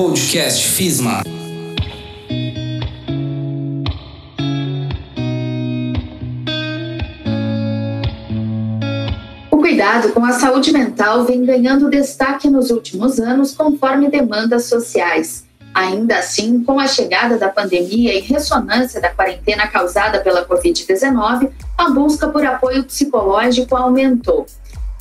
[0.00, 1.20] podcast FISMA.
[9.50, 15.44] O cuidado com a saúde mental vem ganhando destaque nos últimos anos conforme demandas sociais.
[15.74, 21.90] Ainda assim, com a chegada da pandemia e ressonância da quarentena causada pela Covid-19, a
[21.90, 24.46] busca por apoio psicológico aumentou.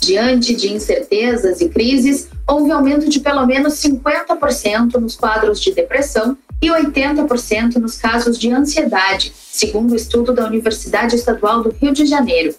[0.00, 6.36] Diante de incertezas e crises, houve aumento de pelo menos 50% nos quadros de depressão
[6.62, 12.06] e 80% nos casos de ansiedade, segundo o estudo da Universidade Estadual do Rio de
[12.06, 12.54] Janeiro.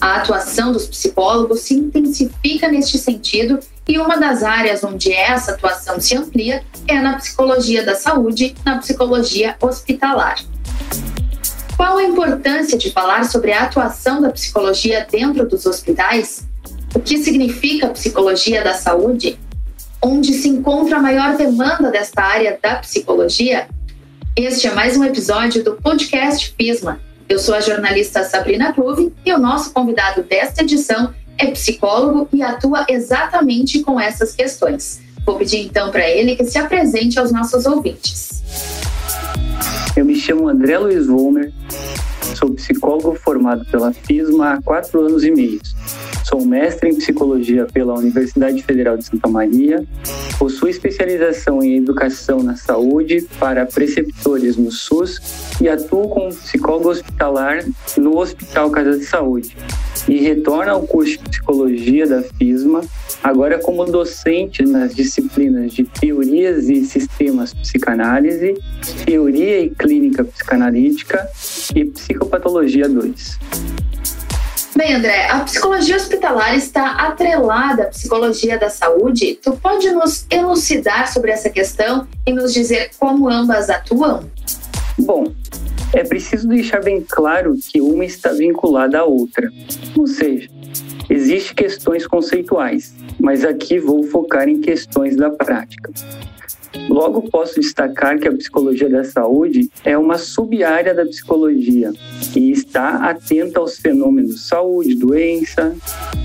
[0.00, 6.00] A atuação dos psicólogos se intensifica neste sentido e uma das áreas onde essa atuação
[6.00, 10.38] se amplia é na psicologia da saúde, na psicologia hospitalar.
[11.76, 16.46] Qual a importância de falar sobre a atuação da psicologia dentro dos hospitais?
[16.94, 19.38] O que significa psicologia da saúde?
[20.02, 23.66] Onde se encontra a maior demanda desta área da psicologia?
[24.36, 27.00] Este é mais um episódio do podcast FISMA.
[27.26, 32.42] Eu sou a jornalista Sabrina Clube e o nosso convidado desta edição é psicólogo e
[32.42, 35.00] atua exatamente com essas questões.
[35.24, 38.42] Vou pedir então para ele que se apresente aos nossos ouvintes.
[39.96, 41.50] Eu me chamo André Luiz Wolmer,
[42.38, 45.60] sou psicólogo formado pela FISMA há quatro anos e meio.
[46.24, 49.84] Sou mestre em psicologia pela Universidade Federal de Santa Maria,
[50.38, 55.20] possuo especialização em educação na saúde para preceptores no SUS
[55.60, 57.64] e atuo como psicólogo hospitalar
[57.96, 59.56] no Hospital Casa de Saúde.
[60.08, 62.82] E retorno ao curso de psicologia da FISMA,
[63.22, 68.54] agora como docente nas disciplinas de teorias e sistemas psicanálise,
[69.04, 71.28] teoria e clínica psicanalítica
[71.74, 73.38] e psicopatologia 2.
[74.74, 79.38] Bem, André, a psicologia hospitalar está atrelada à psicologia da saúde.
[79.42, 84.24] Tu pode nos elucidar sobre essa questão e nos dizer como ambas atuam?
[84.98, 85.30] Bom,
[85.92, 89.50] é preciso deixar bem claro que uma está vinculada à outra.
[89.94, 90.48] Ou seja,
[91.10, 95.92] existem questões conceituais, mas aqui vou focar em questões da prática.
[96.88, 101.92] Logo, posso destacar que a psicologia da saúde é uma sub-área da psicologia
[102.34, 105.74] e está atenta aos fenômenos saúde, doença,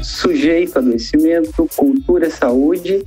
[0.02, 3.06] sujeito, adoecimento, cultura, saúde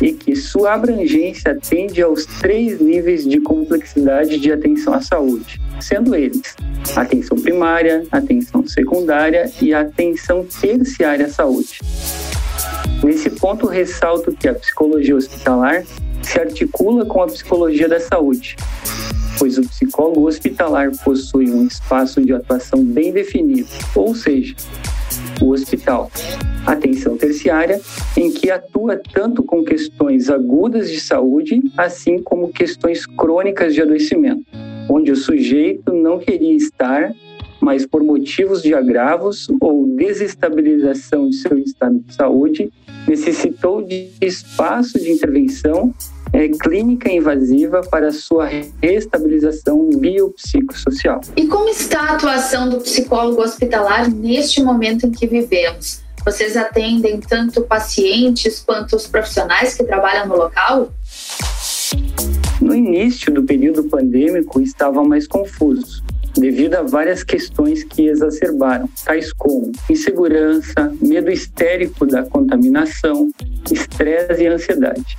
[0.00, 6.14] e que sua abrangência atende aos três níveis de complexidade de atenção à saúde, sendo
[6.14, 6.56] eles
[6.96, 11.78] atenção primária, atenção secundária e atenção terciária à saúde.
[13.02, 15.84] Nesse ponto, ressalto que a psicologia hospitalar
[16.24, 18.56] se articula com a psicologia da saúde,
[19.38, 24.54] pois o psicólogo hospitalar possui um espaço de atuação bem definido, ou seja,
[25.40, 26.10] o hospital.
[26.66, 27.80] Atenção terciária,
[28.16, 34.44] em que atua tanto com questões agudas de saúde, assim como questões crônicas de adoecimento,
[34.88, 37.12] onde o sujeito não queria estar,
[37.60, 42.72] mas por motivos de agravos ou desestabilização de seu estado de saúde,
[43.06, 45.94] necessitou de espaço de intervenção
[46.32, 48.48] é, clínica invasiva para sua
[48.82, 51.20] restabilização biopsicossocial.
[51.36, 56.02] E como está a atuação do psicólogo hospitalar neste momento em que vivemos?
[56.24, 60.92] Vocês atendem tanto pacientes quanto os profissionais que trabalham no local?
[62.60, 66.02] No início do período pandêmico, estava mais confuso
[66.36, 73.30] devido a várias questões que exacerbaram, tais como insegurança, medo histérico da contaminação,
[73.70, 75.16] estresse e ansiedade.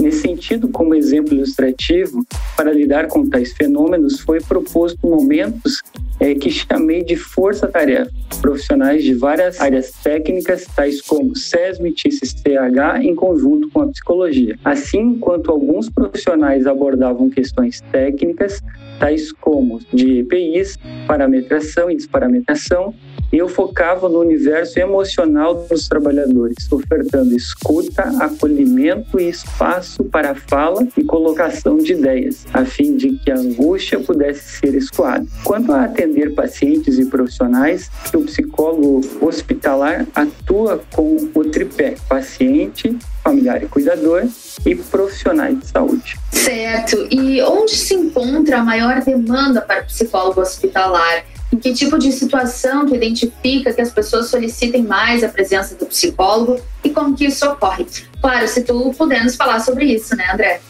[0.00, 5.82] Nesse sentido, como exemplo ilustrativo, para lidar com tais fenômenos, foi proposto momentos
[6.20, 8.10] é, que chamei de força-tarefa,
[8.40, 14.58] profissionais de várias áreas técnicas, tais como SESMIT e CCH, em conjunto com a psicologia.
[14.64, 18.62] Assim, enquanto alguns profissionais abordavam questões técnicas,
[18.98, 22.94] tais como de EPIs, parametração e desparametração,
[23.32, 31.04] eu focava no universo emocional dos trabalhadores, ofertando escuta, acolhimento e espaço para fala e
[31.04, 35.26] colocação de ideias, a fim de que a angústia pudesse ser escoada.
[35.44, 43.62] Quanto a atender pacientes e profissionais, o psicólogo hospitalar atua com o tripé paciente, familiar
[43.62, 44.24] e cuidador
[44.64, 46.18] e profissionais de saúde.
[46.32, 47.06] Certo.
[47.10, 51.24] E onde se encontra a maior demanda para psicólogo hospitalar?
[51.56, 55.86] Em que tipo de situação tu identifica que as pessoas solicitem mais a presença do
[55.86, 57.86] psicólogo e como que isso ocorre?
[58.20, 60.60] Claro, se tu puder nos falar sobre isso, né, André?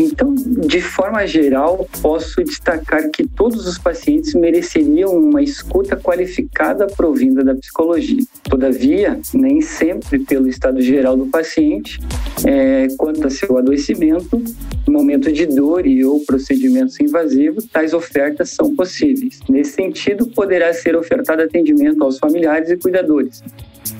[0.00, 7.44] Então, de forma geral, posso destacar que todos os pacientes mereceriam uma escuta qualificada provinda
[7.44, 8.24] da psicologia.
[8.44, 12.00] Todavia, nem sempre pelo estado geral do paciente,
[12.46, 14.42] é, quanto a seu adoecimento,
[14.88, 19.38] Em momentos de dor e ou procedimentos invasivos, tais ofertas são possíveis.
[19.48, 23.44] Nesse sentido, poderá ser ofertado atendimento aos familiares e cuidadores,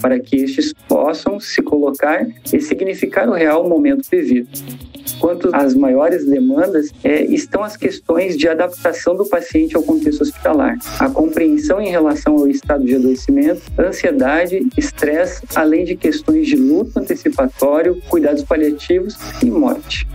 [0.00, 4.48] para que estes possam se colocar e significar o real momento vivido.
[5.18, 10.76] Quanto às maiores demandas, é, estão as questões de adaptação do paciente ao contexto hospitalar,
[10.98, 16.98] a compreensão em relação ao estado de adoecimento, ansiedade, estresse, além de questões de luto
[16.98, 20.06] antecipatório, cuidados paliativos e morte.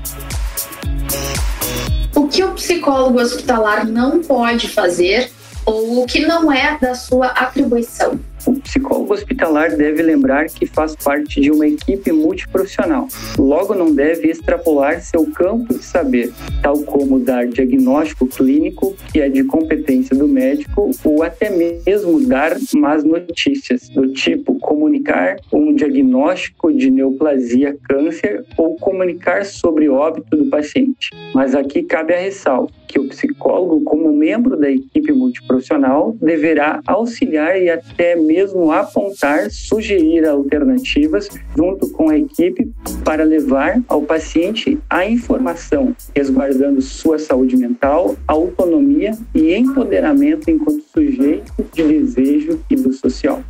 [2.16, 5.30] O que o psicólogo hospitalar não pode fazer
[5.66, 8.20] ou o que não é da sua atribuição?
[8.46, 13.08] O psicólogo hospitalar deve lembrar que faz parte de uma equipe multiprofissional.
[13.38, 16.32] Logo, não deve extrapolar seu campo de saber,
[16.62, 22.56] tal como dar diagnóstico clínico, que é de competência do médico, ou até mesmo dar
[22.76, 30.46] más notícias, do tipo comunicar um diagnóstico de neoplasia câncer ou comunicar sobre óbito do
[30.46, 31.10] paciente.
[31.34, 37.62] Mas aqui cabe a ressalva que o psicólogo, como membro da equipe multiprofissional, deverá auxiliar
[37.62, 42.72] e até mesmo apontar, sugerir alternativas junto com a equipe
[43.04, 51.54] para levar ao paciente a informação, resguardando sua saúde mental, autonomia e empoderamento enquanto sujeito
[51.74, 53.42] de desejo e do social.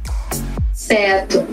[0.73, 1.43] Certo.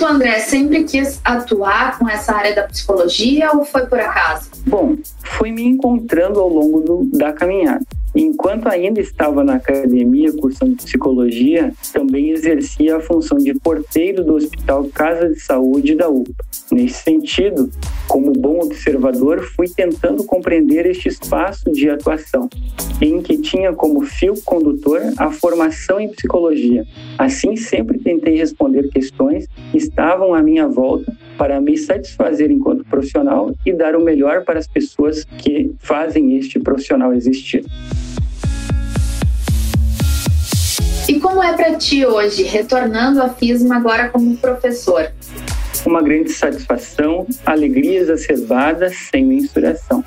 [0.00, 4.50] E tu, André, sempre quis atuar com essa área da psicologia ou foi por acaso?
[4.66, 7.84] Bom, fui me encontrando ao longo do, da caminhada.
[8.14, 14.84] Enquanto ainda estava na academia cursando psicologia, também exercia a função de porteiro do Hospital
[14.84, 16.32] Casa de Saúde da UPA.
[16.72, 17.70] Nesse sentido,
[18.10, 22.50] como bom observador, fui tentando compreender este espaço de atuação,
[23.00, 26.84] em que tinha como fio condutor a formação em psicologia.
[27.16, 33.54] Assim, sempre tentei responder questões que estavam à minha volta para me satisfazer enquanto profissional
[33.64, 37.64] e dar o melhor para as pessoas que fazem este profissional existir.
[41.08, 45.12] E como é para ti hoje, retornando à FISMA agora como professor?
[45.90, 50.04] Uma grande satisfação, alegria exacerbada sem mensuração.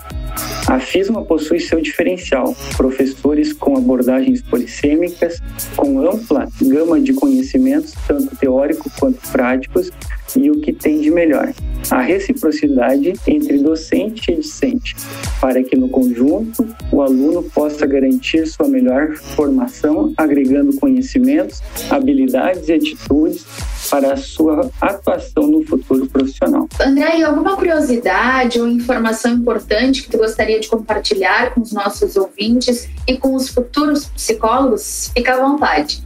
[0.65, 5.41] A FISMA possui seu diferencial, professores com abordagens polissêmicas,
[5.75, 9.91] com ampla gama de conhecimentos, tanto teóricos quanto práticos,
[10.38, 11.53] e o que tem de melhor,
[11.91, 14.95] a reciprocidade entre docente e discente,
[15.41, 22.74] para que no conjunto o aluno possa garantir sua melhor formação, agregando conhecimentos, habilidades e
[22.74, 23.45] atitudes
[23.94, 26.68] para a sua atuação no futuro profissional.
[26.81, 32.90] André, alguma curiosidade ou informação importante que tu gostaria de compartilhar com os nossos ouvintes
[33.07, 35.12] e com os futuros psicólogos?
[35.16, 36.04] Fica à vontade.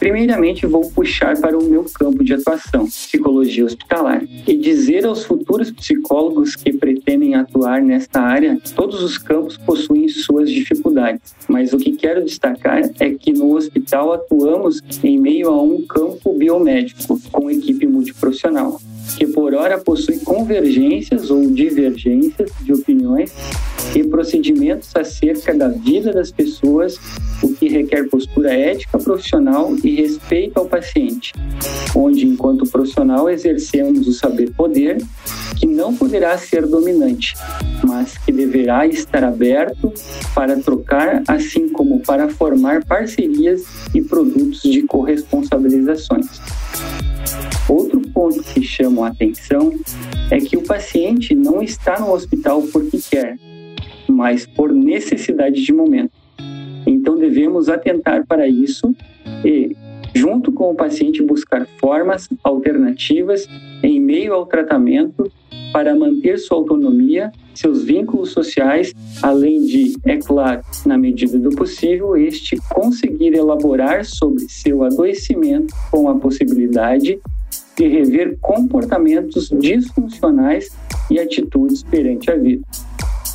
[0.00, 5.70] Primeiramente, vou puxar para o meu campo de atuação, psicologia hospitalar, e dizer aos futuros
[5.70, 11.92] psicólogos que pretendem atuar nesta área, todos os campos possuem suas dificuldades, mas o que
[11.92, 17.86] quero destacar é que no hospital atuamos em meio a um campo biomédico com equipe
[17.86, 18.80] multiprofissional
[19.14, 23.32] que por hora possui convergências ou divergências de opiniões
[23.94, 26.98] e procedimentos acerca da vida das pessoas,
[27.42, 31.32] o que requer postura ética profissional e respeito ao paciente,
[31.94, 34.98] onde, enquanto profissional, exercemos o saber-poder,
[35.56, 37.34] que não poderá ser dominante,
[37.86, 39.92] mas que deverá estar aberto
[40.34, 43.64] para trocar, assim como para formar parcerias
[43.94, 46.40] e produtos de corresponsabilizações.
[47.70, 49.72] Outro ponto que chama a atenção
[50.28, 53.38] é que o paciente não está no hospital porque quer,
[54.08, 56.10] mas por necessidade de momento.
[56.84, 58.92] Então devemos atentar para isso
[59.44, 59.76] e,
[60.12, 63.46] junto com o paciente, buscar formas alternativas
[63.84, 65.30] em meio ao tratamento
[65.72, 72.16] para manter sua autonomia, seus vínculos sociais, além de, é claro, na medida do possível,
[72.16, 77.20] este conseguir elaborar sobre seu adoecimento com a possibilidade
[77.76, 80.70] de rever comportamentos disfuncionais
[81.10, 82.62] e atitudes perante a vida.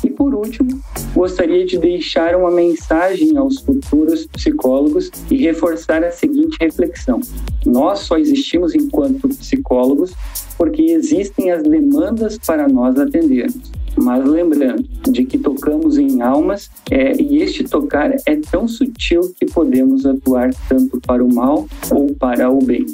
[0.04, 0.80] E por último,
[1.14, 7.20] gostaria de deixar uma mensagem aos futuros psicólogos e reforçar a seguinte reflexão:
[7.64, 10.12] nós só existimos enquanto psicólogos
[10.56, 13.72] porque existem as demandas para nós atendermos.
[13.96, 19.46] Mas lembrando de que tocamos em almas é, e este tocar é tão sutil que
[19.46, 22.86] podemos atuar tanto para o mal ou para o bem.